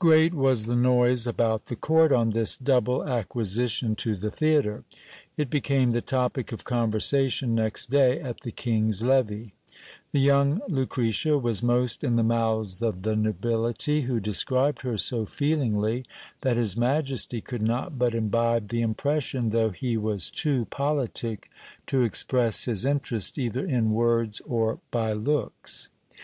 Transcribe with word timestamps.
Great 0.00 0.34
was 0.34 0.64
the 0.64 0.74
noise 0.74 1.24
about 1.24 1.66
the 1.66 1.76
court 1.76 2.10
on 2.10 2.30
this 2.30 2.56
double 2.56 3.06
acquisition 3.06 3.94
to 3.94 4.16
the 4.16 4.28
theatre; 4.28 4.82
it 5.36 5.50
became 5.50 5.92
the 5.92 6.00
topic 6.02 6.50
of 6.50 6.64
conversation 6.64 7.54
next 7.54 7.88
day 7.88 8.18
at 8.20 8.40
the 8.40 8.50
king's 8.50 9.04
levee. 9.04 9.52
The 10.10 10.18
young 10.18 10.62
Lucretia 10.68 11.38
was 11.38 11.62
most 11.62 12.02
in 12.02 12.16
the 12.16 12.24
mouths 12.24 12.82
of 12.82 13.02
the 13.02 13.14
nobility, 13.14 14.00
who 14.00 14.18
described 14.18 14.82
her 14.82 14.96
so 14.96 15.26
feelingly, 15.26 16.06
that 16.40 16.56
his 16.56 16.76
majesty 16.76 17.40
could 17.40 17.62
not 17.62 17.96
but 17.96 18.16
imbibe 18.16 18.66
the 18.66 18.82
impression, 18.82 19.50
though 19.50 19.70
he 19.70 19.96
was 19.96 20.28
too 20.28 20.64
politic 20.70 21.48
to 21.86 22.02
express 22.02 22.64
his 22.64 22.84
interest 22.84 23.38
either 23.38 23.64
in 23.64 23.92
words 23.92 24.40
or 24.44 24.80
by 24.90 25.12
looks. 25.12 25.88